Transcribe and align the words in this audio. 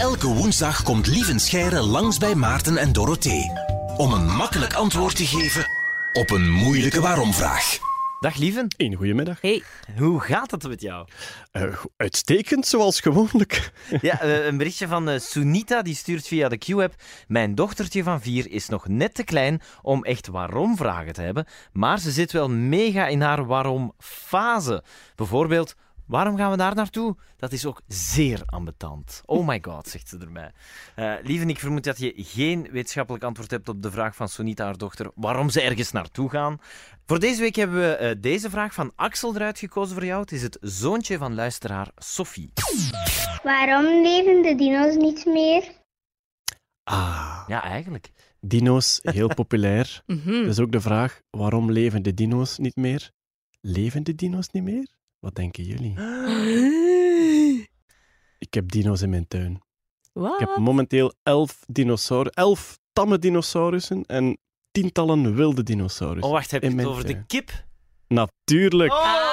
Elke 0.00 0.26
woensdag 0.26 0.82
komt 0.82 1.06
Lieven 1.06 1.40
Scheire 1.40 1.80
langs 1.80 2.18
bij 2.18 2.34
Maarten 2.34 2.76
en 2.76 2.92
Dorothee. 2.92 3.50
Om 3.96 4.12
een 4.12 4.26
makkelijk 4.26 4.74
antwoord 4.74 5.16
te 5.16 5.26
geven 5.26 5.66
op 6.12 6.30
een 6.30 6.50
moeilijke 6.50 7.00
waarom-vraag. 7.00 7.78
Dag 8.20 8.36
lieven. 8.36 8.74
Een 8.76 8.94
goedemiddag. 8.94 9.40
Hey, 9.40 9.62
Hoe 9.98 10.20
gaat 10.20 10.50
het 10.50 10.68
met 10.68 10.80
jou? 10.80 11.06
Uh, 11.52 11.76
uitstekend, 11.96 12.66
zoals 12.66 13.00
gewoonlijk. 13.00 13.72
Ja, 14.00 14.20
eh, 14.20 14.46
een 14.46 14.56
berichtje 14.56 14.86
van 14.86 15.08
eh, 15.08 15.18
Sunita, 15.18 15.82
die 15.82 15.94
stuurt 15.94 16.26
via 16.26 16.48
de 16.48 16.58
Q-app. 16.58 16.94
Mijn 17.26 17.54
dochtertje 17.54 18.02
van 18.02 18.20
vier 18.20 18.50
is 18.50 18.68
nog 18.68 18.88
net 18.88 19.14
te 19.14 19.24
klein 19.24 19.60
om 19.82 20.04
echt 20.04 20.26
waarom-vragen 20.26 21.12
te 21.12 21.22
hebben, 21.22 21.46
maar 21.72 21.98
ze 22.00 22.10
zit 22.10 22.32
wel 22.32 22.50
mega 22.50 23.06
in 23.06 23.20
haar 23.20 23.46
waarom-fase. 23.46 24.82
Bijvoorbeeld, 25.14 25.74
waarom 26.10 26.36
gaan 26.36 26.50
we 26.50 26.56
daar 26.56 26.74
naartoe? 26.74 27.16
Dat 27.36 27.52
is 27.52 27.66
ook 27.66 27.80
zeer 27.86 28.42
ambetant. 28.46 29.22
Oh 29.26 29.46
my 29.46 29.58
god, 29.62 29.88
zegt 29.88 30.08
ze 30.08 30.18
erbij. 30.18 30.52
Eh 30.94 31.14
lieven, 31.22 31.48
ik 31.48 31.58
vermoed 31.58 31.84
dat 31.84 31.98
je 31.98 32.12
geen 32.16 32.68
wetenschappelijk 32.70 33.24
antwoord 33.24 33.50
hebt 33.50 33.68
op 33.68 33.82
de 33.82 33.90
vraag 33.90 34.16
van 34.16 34.28
Sunita, 34.28 34.64
haar 34.64 34.76
dochter, 34.78 35.10
waarom 35.14 35.50
ze 35.50 35.60
ergens 35.60 35.92
naartoe 35.92 36.30
gaan. 36.30 36.58
Voor 37.06 37.18
deze 37.18 37.40
week 37.40 37.54
hebben 37.54 37.76
we 37.80 37.94
eh, 37.94 38.16
deze 38.20 38.50
vraag 38.50 38.74
van 38.74 38.92
Axel 38.96 39.34
eruit 39.34 39.58
gekozen 39.58 39.94
voor 39.94 40.04
jou. 40.04 40.20
Het 40.20 40.32
is 40.32 40.42
het 40.42 40.58
zoontje 40.60 41.18
van 41.18 41.34
luisteraar 41.34 41.90
Sophie. 41.96 42.52
Waarom 43.42 43.84
leven 44.02 44.42
de 44.42 44.54
dino's 44.56 44.94
niet 44.96 45.24
meer? 45.26 45.78
Ah, 46.84 47.44
Ja, 47.46 47.62
eigenlijk. 47.62 48.10
dino's, 48.40 48.98
heel 49.02 49.28
populair. 49.42 50.02
mhm. 50.06 50.24
Dus 50.42 50.58
ook 50.60 50.72
de 50.72 50.80
vraag, 50.80 51.20
waarom 51.30 51.70
leven 51.72 52.02
de 52.02 52.14
dino's 52.14 52.58
niet 52.58 52.76
meer? 52.76 53.10
Leven 53.60 54.02
de 54.02 54.14
dino's 54.14 54.48
niet 54.50 54.62
meer? 54.62 54.88
Wat 55.20 55.34
denken 55.34 55.64
jullie? 55.64 55.94
Ik 58.38 58.54
heb 58.54 58.70
dino's 58.70 59.00
in 59.00 59.10
mijn 59.10 59.28
tuin. 59.28 59.62
Ik 60.14 60.38
heb 60.38 60.56
momenteel 60.56 61.14
elf, 61.22 61.58
dinosaur 61.66 62.26
elf 62.26 62.78
tamme 62.92 63.18
dinosaurussen 63.18 64.04
en 64.06 64.38
tientallen 64.70 65.34
wilde 65.34 65.62
dinosaurussen. 65.62 66.24
Oh, 66.24 66.30
wacht, 66.32 66.50
heb 66.50 66.62
je 66.62 66.70
het 66.74 66.86
over 66.86 67.06
de 67.06 67.24
kip? 67.26 67.50
Natuurlijk. 68.08 68.92
Oh! 68.92 68.98
Ah. 68.98 69.30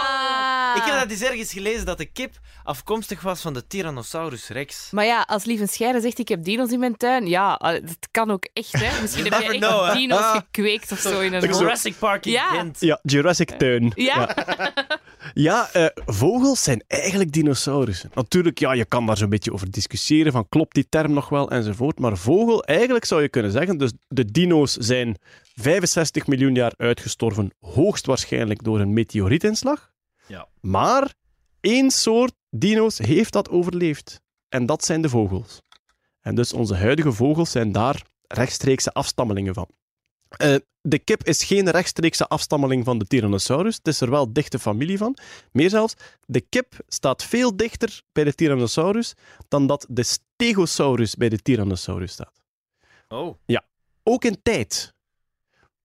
Ik 0.76 0.84
heb 0.84 1.00
dat 1.00 1.10
eens 1.12 1.22
ergens 1.22 1.54
gelezen 1.54 1.86
dat 1.86 1.98
de 1.98 2.06
kip 2.06 2.40
afkomstig 2.64 3.22
was 3.22 3.42
van 3.42 3.54
de 3.54 3.68
Tyrannosaurus 3.68 4.48
rex. 4.48 4.90
Maar 4.92 5.06
ja, 5.06 5.22
als 5.22 5.46
Lieven 5.46 5.68
Scheire 5.68 6.02
zegt 6.02 6.20
ik 6.20 6.28
heb 6.28 6.44
dino's 6.44 6.72
in 6.72 6.80
mijn 6.80 6.98
tuin, 6.98 7.28
ja, 7.28 7.58
dat 7.58 8.08
kan 8.12 8.32
ook 8.32 8.48
echt, 8.54 8.72
hè. 8.72 8.96
Misschien 9.02 9.24
heb 9.24 9.42
je 9.42 9.48
echt 9.48 9.58
know, 9.58 9.94
dino's 9.94 10.20
Ah. 10.20 10.36
gekweekt 10.36 10.92
of 10.92 11.00
zo 11.00 11.20
in 11.20 11.34
een... 11.34 11.42
Jurassic 11.42 11.98
Park 12.00 12.26
in 12.26 12.32
Ja. 12.32 12.48
Gent. 12.50 12.80
Ja, 12.80 13.00
Jurassic 13.02 13.50
Tuin. 13.50 13.92
Ja. 13.96 14.16
Ja, 14.36 14.74
eh, 15.72 15.86
vogels 16.06 16.64
zijn 16.64 16.84
eigenlijk 16.88 17.32
dinosaurussen. 17.32 18.12
Natuurlijk, 18.14 18.60
ja, 18.60 18.72
je 18.72 18.86
kan 18.86 19.06
daar 19.06 19.18
zo'n 19.18 19.30
beetje 19.30 19.54
over 19.54 19.72
discussiëren, 19.72 20.32
van 20.32 20.50
klopt 20.50 20.76
die 20.76 20.90
term 20.90 21.14
nog 21.14 21.30
wel, 21.30 21.52
enzovoort. 21.52 22.00
Maar 22.00 22.18
vogel, 22.18 22.64
eigenlijk 22.64 23.06
zou 23.06 23.22
je 23.22 23.30
kunnen 23.30 23.52
zeggen, 23.52 23.78
dus 23.78 23.92
de 24.08 24.32
dino's 24.32 24.74
zijn 24.74 25.18
65 25.56 26.28
miljoen 26.28 26.56
jaar 26.56 26.74
uitgestorven, 26.78 27.52
hoogstwaarschijnlijk 27.60 28.64
door 28.64 28.80
een 28.80 28.94
meteorietinslag. 28.94 29.92
Ja. 30.28 30.48
Maar 30.62 31.14
één 31.60 31.92
soort 31.92 32.34
dino's 32.50 32.98
heeft 32.98 33.34
dat 33.34 33.50
overleefd. 33.50 34.22
En 34.50 34.66
dat 34.66 34.86
zijn 34.86 35.02
de 35.02 35.10
vogels. 35.10 35.62
En 36.22 36.36
dus 36.36 36.54
onze 36.54 36.76
huidige 36.76 37.12
vogels 37.12 37.52
zijn 37.52 37.72
daar 37.72 38.02
rechtstreekse 38.28 38.94
afstammelingen 38.94 39.54
van. 39.54 39.68
Eh, 40.30 40.56
de 40.81 41.00
kip 41.00 41.23
is 41.23 41.44
geen 41.44 41.70
rechtstreekse 41.70 42.28
afstammeling 42.28 42.86
van 42.86 42.97
de 42.97 43.06
Tyrannosaurus. 43.06 43.75
Het 43.75 43.88
is 43.88 44.02
er 44.02 44.09
wel 44.09 44.33
dichte 44.33 44.59
familie 44.59 44.97
van. 44.97 45.17
Meer 45.52 45.70
zelfs, 45.70 45.94
de 46.25 46.42
kip 46.42 46.73
staat 46.88 47.23
veel 47.23 47.56
dichter 47.56 48.02
bij 48.11 48.23
de 48.23 48.33
Tyrannosaurus 48.33 49.14
dan 49.48 49.67
dat 49.67 49.86
de 49.89 50.03
Stegosaurus 50.03 51.16
bij 51.16 51.30
de 51.30 51.38
Tyrannosaurus 51.38 52.11
staat. 52.11 52.42
Oh. 53.08 53.38
Ook 54.03 54.25
in 54.25 54.42
tijd. 54.44 54.94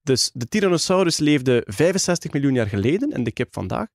Dus 0.03 0.31
de 0.35 0.47
Tyrannosaurus 0.47 1.19
leefde 1.19 1.63
65 1.67 2.33
miljoen 2.33 2.55
jaar 2.55 2.67
geleden 2.67 3.11
en 3.11 3.25
de 3.25 3.33
kip 3.33 3.53
vandaag. 3.55 3.89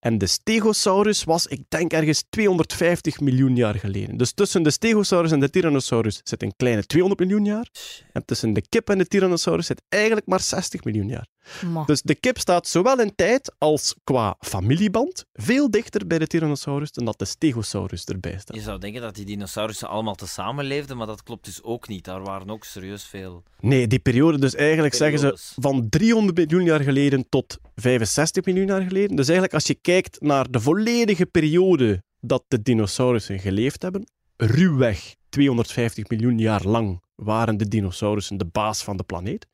En 0.00 0.18
de 0.18 0.26
Stegosaurus 0.26 1.24
was, 1.24 1.46
ik 1.46 1.60
denk, 1.68 1.92
ergens 1.92 2.24
250 2.30 3.20
miljoen 3.20 3.56
jaar 3.56 3.74
geleden. 3.74 4.16
Dus 4.16 4.32
tussen 4.32 4.62
de 4.62 4.70
Stegosaurus 4.70 5.32
en 5.32 5.40
de 5.40 5.50
Tyrannosaurus 5.50 6.20
zit 6.24 6.42
een 6.42 6.56
kleine 6.56 6.84
200 6.86 7.20
miljoen 7.20 7.44
jaar. 7.44 7.70
En 8.12 8.24
tussen 8.24 8.52
de 8.52 8.62
kip 8.68 8.90
en 8.90 8.98
de 8.98 9.06
Tyrannosaurus 9.06 9.66
zit 9.66 9.82
eigenlijk 9.88 10.26
maar 10.26 10.40
60 10.40 10.84
miljoen 10.84 11.08
jaar. 11.08 11.26
Ma. 11.66 11.84
Dus 11.84 12.02
de 12.02 12.14
kip 12.14 12.38
staat 12.38 12.66
zowel 12.66 13.00
in 13.00 13.14
tijd 13.14 13.54
als 13.58 13.94
qua 14.04 14.36
familieband 14.38 15.24
veel 15.32 15.70
dichter 15.70 16.06
bij 16.06 16.18
de 16.18 16.26
Tyrannosaurus 16.26 16.92
dan 16.92 17.04
dat 17.04 17.18
de 17.18 17.24
Stegosaurus 17.24 18.04
erbij 18.04 18.38
staat. 18.38 18.56
Je 18.56 18.62
zou 18.62 18.78
denken 18.78 19.00
dat 19.00 19.14
die 19.14 19.24
dinosaurussen 19.24 19.88
allemaal 19.88 20.14
tezamen 20.14 20.64
leefden, 20.64 20.96
maar 20.96 21.06
dat 21.06 21.22
klopt 21.22 21.44
dus 21.44 21.62
ook 21.62 21.88
niet. 21.88 22.04
Daar 22.04 22.22
waren 22.22 22.50
ook 22.50 22.64
serieus 22.64 23.04
veel. 23.04 23.42
Nee, 23.60 23.86
die 23.86 23.98
periode, 23.98 24.38
dus 24.38 24.54
eigenlijk 24.54 24.94
zeggen 24.94 25.18
ze 25.18 25.38
van 25.60 25.88
300 25.88 26.36
miljoen 26.36 26.64
jaar 26.64 26.80
geleden 26.80 27.26
tot 27.28 27.58
65 27.74 28.44
miljoen 28.44 28.66
jaar 28.66 28.82
geleden. 28.82 29.16
Dus 29.16 29.24
eigenlijk 29.26 29.54
als 29.54 29.66
je 29.66 29.74
kijkt 29.74 30.20
naar 30.20 30.50
de 30.50 30.60
volledige 30.60 31.26
periode 31.26 32.02
dat 32.20 32.44
de 32.48 32.62
dinosaurussen 32.62 33.38
geleefd 33.38 33.82
hebben, 33.82 34.10
ruwweg 34.36 35.14
250 35.28 36.08
miljoen 36.08 36.38
jaar 36.38 36.62
lang 36.66 37.02
waren 37.14 37.56
de 37.56 37.68
dinosaurussen 37.68 38.36
de 38.36 38.44
baas 38.44 38.82
van 38.84 38.96
de 38.96 39.02
planeet. 39.02 39.46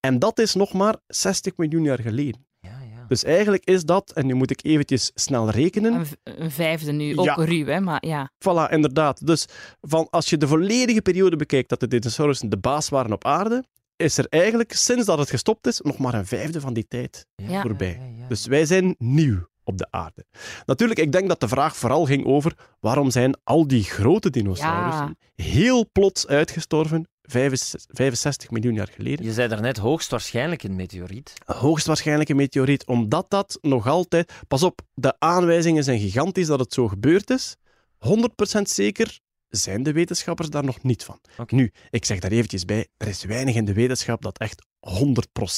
En 0.00 0.18
dat 0.18 0.38
is 0.38 0.54
nog 0.54 0.72
maar 0.72 0.96
60 1.06 1.56
miljoen 1.56 1.82
jaar 1.82 2.00
geleden. 2.00 2.46
Ja, 2.60 2.70
ja. 2.70 3.04
Dus 3.08 3.24
eigenlijk 3.24 3.64
is 3.64 3.84
dat, 3.84 4.12
en 4.12 4.26
nu 4.26 4.34
moet 4.34 4.50
ik 4.50 4.64
eventjes 4.64 5.10
snel 5.14 5.50
rekenen, 5.50 5.94
Een, 5.94 6.06
een 6.42 6.50
vijfde 6.50 6.92
nu, 6.92 7.16
ook 7.16 7.24
Ja. 7.24 7.34
ruw, 7.34 7.64
hè, 7.66 7.80
maar 7.80 8.06
ja. 8.06 8.30
Voilà, 8.44 8.72
inderdaad. 8.72 9.26
Dus 9.26 9.46
van, 9.80 10.06
als 10.10 10.30
je 10.30 10.36
de 10.36 10.48
volledige 10.48 11.02
periode 11.02 11.36
bekijkt 11.36 11.68
dat 11.68 11.80
de 11.80 11.88
dinosaurussen 11.88 12.48
de 12.48 12.58
baas 12.58 12.88
waren 12.88 13.12
op 13.12 13.24
aarde, 13.24 13.64
is 13.98 14.18
er 14.18 14.26
eigenlijk, 14.28 14.72
sinds 14.72 15.06
dat 15.06 15.18
het 15.18 15.30
gestopt 15.30 15.66
is, 15.66 15.80
nog 15.80 15.98
maar 15.98 16.14
een 16.14 16.26
vijfde 16.26 16.60
van 16.60 16.72
die 16.74 16.86
tijd 16.88 17.26
Ja. 17.36 17.60
voorbij. 17.62 18.00
ja, 18.00 18.22
ja. 18.22 18.28
Dus 18.28 18.46
wij 18.46 18.64
zijn 18.66 18.94
nieuw 18.98 19.48
op 19.64 19.78
de 19.78 19.86
aarde. 19.90 20.24
Natuurlijk, 20.66 21.00
ik 21.00 21.12
denk 21.12 21.28
dat 21.28 21.40
de 21.40 21.48
vraag 21.48 21.76
vooral 21.76 22.04
ging 22.04 22.24
over 22.26 22.52
waarom 22.80 23.10
zijn 23.10 23.36
al 23.44 23.66
die 23.66 23.84
grote 23.84 24.30
dinosaurussen 24.30 25.18
heel 25.34 25.88
plots 25.92 26.26
uitgestorven, 26.26 27.08
65 27.22 27.90
65 27.96 28.50
miljoen 28.50 28.74
jaar 28.74 28.88
geleden. 28.94 29.24
Je 29.24 29.32
zei 29.32 29.48
daarnet 29.48 29.76
hoogstwaarschijnlijk 29.76 30.62
een 30.62 30.76
meteoriet. 30.76 31.32
Hoogstwaarschijnlijk 31.44 32.28
een 32.28 32.36
meteoriet, 32.36 32.86
omdat 32.86 33.30
dat 33.30 33.58
nog 33.60 33.86
altijd... 33.86 34.32
Pas 34.48 34.62
op, 34.62 34.80
de 34.94 35.14
aanwijzingen 35.18 35.84
zijn 35.84 35.98
gigantisch 36.00 36.46
dat 36.46 36.58
het 36.58 36.72
zo 36.72 36.88
gebeurd 36.88 37.30
is. 37.30 37.56
100% 37.98 38.62
zeker 38.62 39.18
zijn 39.48 39.82
de 39.82 39.92
wetenschappers 39.92 40.50
daar 40.50 40.64
nog 40.64 40.82
niet 40.82 41.04
van. 41.04 41.20
Nu, 41.46 41.72
ik 41.90 42.04
zeg 42.04 42.18
daar 42.18 42.30
eventjes 42.30 42.64
bij, 42.64 42.86
er 42.96 43.08
is 43.08 43.24
weinig 43.24 43.54
in 43.54 43.64
de 43.64 43.72
wetenschap 43.72 44.22
dat 44.22 44.38
echt 44.38 44.66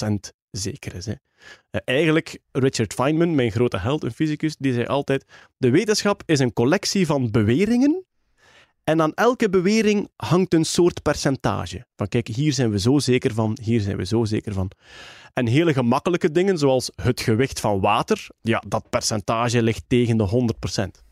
100% 0.02 0.14
zeker 0.50 0.94
is. 0.94 1.06
Hè. 1.06 1.14
Eh, 1.70 1.80
eigenlijk, 1.84 2.38
Richard 2.52 2.94
Feynman, 2.94 3.34
mijn 3.34 3.50
grote 3.50 3.78
held, 3.78 4.04
een 4.04 4.12
fysicus, 4.12 4.56
die 4.56 4.72
zei 4.72 4.86
altijd, 4.86 5.24
de 5.56 5.70
wetenschap 5.70 6.22
is 6.26 6.38
een 6.38 6.52
collectie 6.52 7.06
van 7.06 7.30
beweringen 7.30 8.04
en 8.84 9.02
aan 9.02 9.14
elke 9.14 9.50
bewering 9.50 10.08
hangt 10.16 10.54
een 10.54 10.64
soort 10.64 11.02
percentage. 11.02 11.86
Van 11.96 12.08
kijk, 12.08 12.28
hier 12.28 12.52
zijn 12.52 12.70
we 12.70 12.78
zo 12.78 12.98
zeker 12.98 13.34
van, 13.34 13.58
hier 13.62 13.80
zijn 13.80 13.96
we 13.96 14.04
zo 14.04 14.24
zeker 14.24 14.52
van. 14.52 14.70
En 15.32 15.46
hele 15.46 15.72
gemakkelijke 15.72 16.30
dingen, 16.30 16.58
zoals 16.58 16.90
het 16.94 17.20
gewicht 17.20 17.60
van 17.60 17.80
water, 17.80 18.28
ja, 18.40 18.62
dat 18.68 18.90
percentage 18.90 19.62
ligt 19.62 19.84
tegen 19.86 20.16
de 20.16 20.24
100%. 20.24 21.04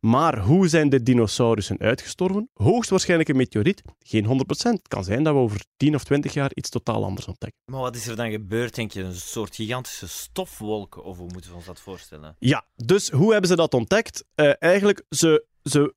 Maar 0.00 0.38
hoe 0.38 0.68
zijn 0.68 0.88
de 0.88 1.02
dinosaurussen 1.02 1.78
uitgestorven? 1.78 2.50
Hoogstwaarschijnlijk 2.54 3.28
een 3.28 3.36
meteoriet, 3.36 3.82
geen 3.98 4.24
100%. 4.24 4.28
Het 4.48 4.88
kan 4.88 5.04
zijn 5.04 5.22
dat 5.22 5.34
we 5.34 5.40
over 5.40 5.64
10 5.76 5.94
of 5.94 6.04
20 6.04 6.34
jaar 6.34 6.50
iets 6.54 6.68
totaal 6.68 7.04
anders 7.04 7.26
ontdekken. 7.26 7.60
Maar 7.64 7.80
wat 7.80 7.96
is 7.96 8.06
er 8.06 8.16
dan 8.16 8.30
gebeurd, 8.30 8.74
denk 8.74 8.92
je? 8.92 9.02
Een 9.02 9.14
soort 9.14 9.54
gigantische 9.54 10.08
stofwolk? 10.08 11.04
Of 11.04 11.16
hoe 11.16 11.30
moeten 11.32 11.50
we 11.50 11.56
ons 11.56 11.66
dat 11.66 11.80
voorstellen? 11.80 12.36
Ja, 12.38 12.64
dus 12.76 13.10
hoe 13.10 13.30
hebben 13.30 13.50
ze 13.50 13.56
dat 13.56 13.74
ontdekt? 13.74 14.24
Eh, 14.34 14.52
eigenlijk, 14.58 15.04
ze, 15.08 15.46
ze, 15.62 15.94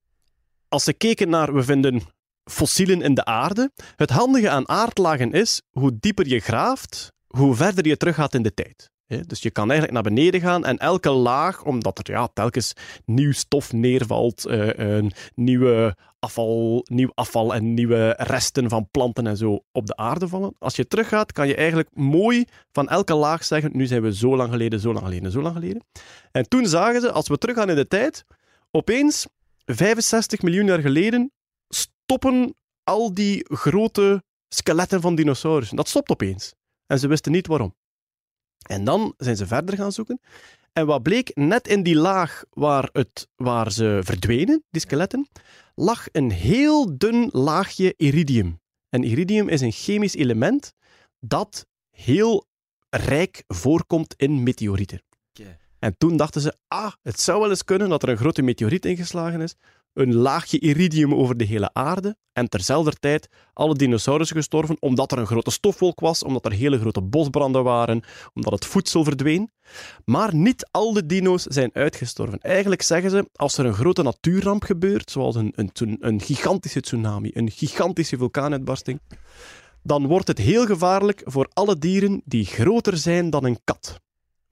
als 0.67 0.83
ze 0.83 0.93
keken 0.93 1.29
naar, 1.29 1.53
we 1.53 1.63
vinden 1.63 2.01
fossielen 2.43 3.01
in 3.01 3.13
de 3.13 3.25
aarde. 3.25 3.71
Het 3.95 4.09
handige 4.09 4.49
aan 4.49 4.69
aardlagen 4.69 5.31
is, 5.31 5.61
hoe 5.71 5.97
dieper 5.99 6.27
je 6.27 6.39
graaft, 6.39 7.11
hoe 7.27 7.55
verder 7.55 7.87
je 7.87 7.97
teruggaat 7.97 8.33
in 8.33 8.43
de 8.43 8.53
tijd. 8.53 8.91
Dus 9.21 9.41
je 9.41 9.51
kan 9.51 9.71
eigenlijk 9.71 9.93
naar 9.93 10.13
beneden 10.13 10.41
gaan 10.41 10.65
en 10.65 10.77
elke 10.77 11.09
laag, 11.09 11.63
omdat 11.63 11.97
er 11.97 12.13
ja, 12.13 12.27
telkens 12.33 12.73
nieuw 13.05 13.31
stof 13.31 13.73
neervalt, 13.73 14.45
eh, 14.45 14.67
een 14.73 15.11
nieuwe 15.35 15.95
afval, 16.19 16.85
nieuw 16.89 17.11
afval 17.13 17.53
en 17.53 17.73
nieuwe 17.73 18.15
resten 18.17 18.69
van 18.69 18.87
planten 18.91 19.27
en 19.27 19.37
zo 19.37 19.63
op 19.71 19.87
de 19.87 19.95
aarde 19.95 20.27
vallen. 20.27 20.55
Als 20.59 20.75
je 20.75 20.87
teruggaat, 20.87 21.31
kan 21.31 21.47
je 21.47 21.55
eigenlijk 21.55 21.89
mooi 21.93 22.45
van 22.71 22.89
elke 22.89 23.13
laag 23.13 23.43
zeggen, 23.43 23.71
nu 23.73 23.85
zijn 23.85 24.01
we 24.01 24.15
zo 24.15 24.35
lang 24.35 24.51
geleden, 24.51 24.79
zo 24.79 24.93
lang 24.93 25.05
geleden, 25.05 25.31
zo 25.31 25.41
lang 25.41 25.55
geleden. 25.55 25.83
En 26.31 26.47
toen 26.47 26.65
zagen 26.65 27.01
ze, 27.01 27.11
als 27.11 27.27
we 27.27 27.37
teruggaan 27.37 27.69
in 27.69 27.75
de 27.75 27.87
tijd, 27.87 28.25
opeens, 28.71 29.27
65 29.65 30.41
miljoen 30.41 30.65
jaar 30.65 30.79
geleden, 30.79 31.31
stoppen 31.69 32.55
al 32.83 33.13
die 33.13 33.45
grote 33.49 34.23
skeletten 34.49 35.01
van 35.01 35.15
dinosaurussen. 35.15 35.77
Dat 35.77 35.87
stopt 35.87 36.09
opeens. 36.09 36.53
En 36.87 36.99
ze 36.99 37.07
wisten 37.07 37.31
niet 37.31 37.47
waarom. 37.47 37.75
En 38.63 38.83
dan 38.83 39.13
zijn 39.17 39.35
ze 39.35 39.47
verder 39.47 39.75
gaan 39.77 39.91
zoeken. 39.91 40.19
En 40.73 40.85
wat 40.85 41.03
bleek, 41.03 41.31
net 41.35 41.67
in 41.67 41.83
die 41.83 41.95
laag 41.95 42.43
waar, 42.49 42.89
het, 42.91 43.27
waar 43.35 43.71
ze 43.71 43.99
verdwenen, 44.03 44.63
die 44.69 44.81
skeletten, 44.81 45.27
lag 45.75 46.07
een 46.11 46.31
heel 46.31 46.97
dun 46.97 47.29
laagje 47.31 47.93
iridium. 47.97 48.61
En 48.89 49.03
iridium 49.03 49.49
is 49.49 49.61
een 49.61 49.71
chemisch 49.71 50.15
element 50.15 50.73
dat 51.19 51.65
heel 51.89 52.45
rijk 52.89 53.43
voorkomt 53.47 54.13
in 54.17 54.43
meteorieten. 54.43 55.01
En 55.79 55.97
toen 55.97 56.17
dachten 56.17 56.41
ze, 56.41 56.55
ah, 56.67 56.91
het 57.01 57.19
zou 57.19 57.39
wel 57.39 57.49
eens 57.49 57.63
kunnen 57.63 57.89
dat 57.89 58.03
er 58.03 58.09
een 58.09 58.17
grote 58.17 58.41
meteoriet 58.41 58.85
ingeslagen 58.85 59.41
is, 59.41 59.55
een 59.93 60.15
laagje 60.15 60.59
iridium 60.59 61.13
over 61.13 61.37
de 61.37 61.43
hele 61.43 61.69
aarde, 61.73 62.15
en 62.33 62.49
terzelfde 62.49 62.91
tijd 62.91 63.29
alle 63.53 63.75
dinosaurussen 63.75 64.37
gestorven, 64.37 64.77
omdat 64.79 65.11
er 65.11 65.17
een 65.17 65.25
grote 65.25 65.51
stofwolk 65.51 65.99
was, 65.99 66.23
omdat 66.23 66.45
er 66.45 66.51
hele 66.51 66.79
grote 66.79 67.01
bosbranden 67.01 67.63
waren, 67.63 68.03
omdat 68.33 68.53
het 68.53 68.65
voedsel 68.65 69.03
verdween. 69.03 69.51
Maar 70.05 70.35
niet 70.35 70.67
al 70.71 70.93
de 70.93 71.05
dino's 71.05 71.43
zijn 71.43 71.69
uitgestorven. 71.73 72.39
Eigenlijk 72.39 72.81
zeggen 72.81 73.09
ze, 73.09 73.29
als 73.33 73.57
er 73.57 73.65
een 73.65 73.73
grote 73.73 74.03
natuurramp 74.03 74.63
gebeurt, 74.63 75.11
zoals 75.11 75.35
een, 75.35 75.53
een, 75.55 75.97
een 75.99 76.21
gigantische 76.21 76.81
tsunami, 76.81 77.31
een 77.33 77.51
gigantische 77.51 78.17
vulkaanuitbarsting, 78.17 78.99
dan 79.83 80.07
wordt 80.07 80.27
het 80.27 80.37
heel 80.37 80.65
gevaarlijk 80.65 81.21
voor 81.25 81.49
alle 81.53 81.77
dieren 81.77 82.21
die 82.25 82.45
groter 82.45 82.97
zijn 82.97 83.29
dan 83.29 83.45
een 83.45 83.59
kat. 83.63 84.01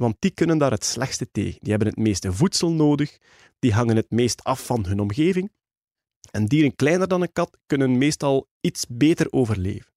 Want 0.02 0.16
die 0.20 0.32
kunnen 0.32 0.58
daar 0.58 0.72
het 0.72 0.86
slechtste 0.86 1.32
tegen. 1.32 1.60
Die 1.60 1.70
hebben 1.70 1.88
het 1.88 1.98
meeste 1.98 2.34
voedsel 2.34 2.72
nodig, 2.72 3.18
die 3.60 3.74
hangen 3.74 3.96
het 3.96 4.10
meest 4.10 4.44
af 4.44 4.66
van 4.66 4.86
hun 4.86 5.00
omgeving. 5.00 5.52
En 6.32 6.46
dieren 6.46 6.76
kleiner 6.76 7.08
dan 7.08 7.22
een 7.22 7.32
kat 7.32 7.58
kunnen 7.66 7.98
meestal 7.98 8.48
iets 8.62 8.86
beter 8.90 9.28
overleven. 9.32 9.92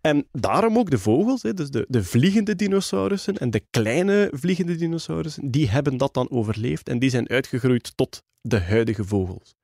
En 0.00 0.28
daarom 0.32 0.78
ook 0.78 0.90
de 0.90 0.98
vogels, 0.98 1.40
dus 1.40 1.70
de, 1.70 1.84
de 1.88 2.04
vliegende 2.04 2.56
dinosaurussen 2.56 3.38
en 3.38 3.50
de 3.50 3.62
kleine 3.70 4.30
vliegende 4.32 4.76
dinosaurussen, 4.76 5.50
die 5.50 5.70
hebben 5.70 5.96
dat 5.96 6.14
dan 6.14 6.30
overleefd 6.30 6.88
en 6.88 6.98
die 6.98 7.10
zijn 7.10 7.28
uitgegroeid 7.28 7.96
tot 7.96 8.22
de 8.40 8.60
huidige 8.60 9.04
vogels. 9.04 9.54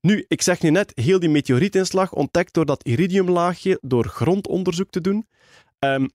Nu, 0.00 0.24
ik 0.28 0.42
zeg 0.42 0.62
nu 0.62 0.70
net, 0.70 0.92
heel 0.94 1.20
die 1.20 1.28
meteorietinslag 1.28 2.12
ontdekt 2.12 2.54
door 2.54 2.66
dat 2.66 2.84
iridiumlaagje 2.84 3.78
door 3.80 4.04
grondonderzoek 4.04 4.90
te 4.90 5.00
doen. 5.00 5.26
Ehm, 5.78 6.06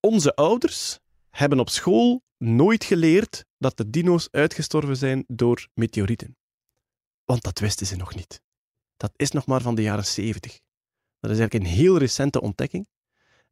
onze 0.00 0.34
ouders 0.34 0.98
hebben 1.36 1.60
op 1.60 1.68
school 1.70 2.22
nooit 2.38 2.84
geleerd 2.84 3.44
dat 3.58 3.76
de 3.76 3.90
dino's 3.90 4.28
uitgestorven 4.30 4.96
zijn 4.96 5.24
door 5.26 5.68
meteorieten. 5.74 6.36
Want 7.24 7.42
dat 7.42 7.58
wisten 7.58 7.86
ze 7.86 7.96
nog 7.96 8.14
niet. 8.14 8.40
Dat 8.96 9.12
is 9.16 9.30
nog 9.30 9.46
maar 9.46 9.60
van 9.60 9.74
de 9.74 9.82
jaren 9.82 10.06
70. 10.06 10.52
Dat 11.20 11.30
is 11.30 11.38
eigenlijk 11.38 11.70
een 11.70 11.76
heel 11.76 11.98
recente 11.98 12.40
ontdekking. 12.40 12.88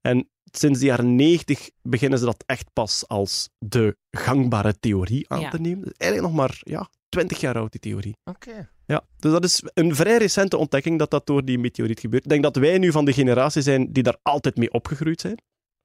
En 0.01 0.29
sinds 0.45 0.79
de 0.79 0.85
jaren 0.85 1.15
90 1.17 1.71
beginnen 1.83 2.19
ze 2.19 2.25
dat 2.25 2.45
echt 2.47 2.73
pas 2.73 3.09
als 3.09 3.51
de 3.59 3.97
gangbare 4.11 4.79
theorie 4.79 5.29
aan 5.29 5.41
Ja. 5.41 5.51
te 5.51 5.61
nemen. 5.61 5.85
Dat 5.85 5.93
is 5.93 5.99
eigenlijk 5.99 6.33
nog 6.33 6.41
maar 6.41 6.61
ja, 6.61 6.89
20 7.09 7.41
jaar 7.41 7.57
oud, 7.59 7.71
die 7.73 7.81
theorie. 7.81 8.17
Oké. 8.25 8.71
Ja, 8.87 9.05
dus 9.17 9.33
dat 9.33 9.45
is 9.45 9.63
een 9.75 9.95
vrij 9.95 10.17
recente 10.17 10.57
ontdekking 10.57 10.99
dat 10.99 11.11
dat 11.11 11.27
door 11.27 11.45
die 11.45 11.59
meteoriet 11.59 12.01
gebeurt. 12.01 12.25
Ik 12.25 12.31
denk 12.31 12.43
dat 12.43 12.57
wij 12.57 12.79
nu 12.79 12.93
van 12.93 13.05
de 13.05 13.13
generatie 13.13 13.63
zijn 13.63 13.93
die 13.93 14.03
daar 14.03 14.19
altijd 14.23 14.57
mee 14.57 14.73
opgegroeid 14.73 15.21
zijn. 15.21 15.43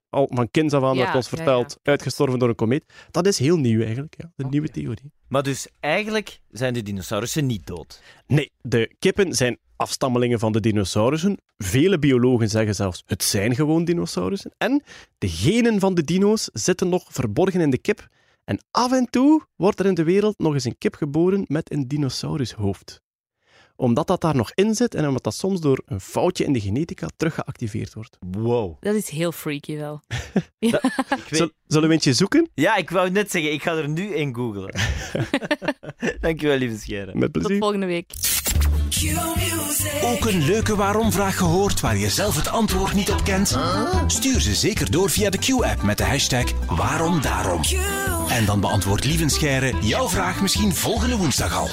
Al 0.10 0.28
van 0.34 0.52
kinds 0.52 0.74
af 0.74 0.84
aan 0.84 0.96
Ja, 0.96 1.04
werd 1.04 1.16
ons 1.16 1.28
verteld, 1.28 1.78
ja. 1.84 1.92
uitgestorven 1.92 2.40
door 2.40 2.50
een 2.50 2.56
komeet. 2.56 2.94
Dat 3.12 3.26
is 3.26 3.40
heel 3.40 3.58
nieuw 3.58 3.82
eigenlijk, 3.82 4.16
ja. 4.18 4.32
de 4.36 4.46
nieuwe 4.46 4.70
theorie. 4.70 5.12
Maar 5.28 5.44
dus 5.44 5.68
eigenlijk 5.80 6.40
zijn 6.52 6.74
de 6.74 6.84
dinosaurussen 6.84 7.46
niet 7.46 7.68
dood. 7.68 8.02
Nee, 8.28 8.52
de 8.62 8.96
kippen 9.00 9.34
zijn 9.34 9.58
afstammelingen 9.76 10.40
van 10.40 10.52
de 10.52 10.60
dinosaurussen. 10.60 11.38
Vele 11.58 12.00
biologen 12.00 12.50
zeggen 12.50 12.76
zelfs, 12.76 13.04
het 13.06 13.24
zijn 13.24 13.56
gewoon 13.56 13.86
dinosaurussen. 13.86 14.52
En 14.58 14.84
de 15.18 15.30
genen 15.30 15.80
van 15.80 15.94
de 15.94 16.04
dino's 16.04 16.50
zitten 16.54 16.90
nog 16.90 17.06
verborgen 17.10 17.62
in 17.62 17.70
de 17.70 17.78
kip. 17.78 18.08
En 18.44 18.64
af 18.72 18.92
en 18.92 19.06
toe 19.10 19.42
wordt 19.56 19.80
er 19.80 19.86
in 19.86 19.94
de 19.94 20.04
wereld 20.04 20.38
nog 20.38 20.54
eens 20.54 20.64
een 20.64 20.78
kip 20.78 20.96
geboren 20.96 21.44
met 21.48 21.72
een 21.72 21.88
dinosaurushoofd. 21.88 23.02
Omdat 23.80 24.08
dat 24.08 24.22
daar 24.22 24.36
nog 24.36 24.52
in 24.54 24.76
zit 24.76 24.96
en 24.96 25.08
omdat 25.08 25.24
dat 25.24 25.36
soms 25.36 25.60
door 25.62 25.82
een 25.86 26.02
foutje 26.02 26.44
in 26.46 26.54
de 26.54 26.60
genetica 26.60 27.08
teruggeactiveerd 27.18 27.94
wordt. 27.94 28.18
Wow. 28.20 28.76
Dat 28.80 28.96
is 28.96 29.10
heel 29.10 29.32
freaky 29.32 29.78
wel. 29.78 30.02
Ik 30.60 30.72
weet- 30.80 31.26
Zul- 31.30 31.50
Zullen 31.68 31.88
we 31.88 31.94
eentje 31.94 32.14
zoeken? 32.14 32.50
Ja, 32.54 32.76
ik 32.76 32.90
wou 32.90 33.10
net 33.10 33.32
zeggen, 33.32 33.54
ik 33.54 33.62
ga 33.64 33.74
er 33.76 33.90
nu 33.90 34.16
in 34.16 34.36
googlen. 34.36 34.76
Dankjewel, 36.22 36.58
lieve 36.58 36.78
Scheren. 36.80 37.18
Met 37.20 37.34
Tot 37.34 37.42
plezier. 37.42 37.58
volgende 37.62 37.86
week. 37.86 38.12
Ook 40.04 40.26
een 40.26 40.44
leuke 40.46 40.76
waarom-vraag 40.76 41.38
gehoord 41.38 41.80
waar 41.80 41.98
je 41.98 42.10
zelf 42.10 42.36
het 42.36 42.48
antwoord 42.48 42.94
niet 42.94 43.12
op 43.12 43.24
kent? 43.24 43.58
Stuur 44.08 44.42
ze 44.42 44.56
zeker 44.56 44.92
door 44.92 45.10
via 45.10 45.30
de 45.30 45.38
Q-app 45.38 45.82
met 45.82 45.98
de 45.98 46.04
hashtag 46.04 46.44
waarom 46.68 47.22
daarom. 47.22 47.62
En 48.30 48.46
dan 48.46 48.60
beantwoordt 48.60 49.06
Lieven 49.06 49.30
Scheire 49.30 49.74
jouw 49.82 50.10
vraag 50.10 50.42
misschien 50.42 50.76
volgende 50.76 51.18
woensdag 51.18 51.58
al. 51.58 51.68